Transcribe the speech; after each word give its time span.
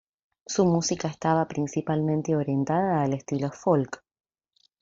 Su 0.47 0.65
música 0.65 1.07
estaba 1.07 1.47
principalmente 1.47 2.35
orientada 2.35 3.03
al 3.03 3.13
estilo 3.13 3.51
"folk". 3.51 4.03